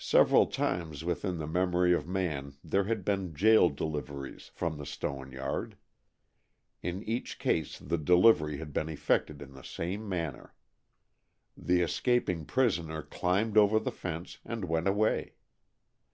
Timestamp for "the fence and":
13.78-14.64